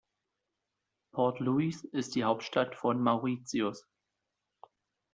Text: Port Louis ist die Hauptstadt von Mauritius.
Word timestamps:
Port 1.13 1.39
Louis 1.39 1.83
ist 1.91 2.15
die 2.15 2.23
Hauptstadt 2.23 2.73
von 2.75 3.03
Mauritius. 3.03 3.85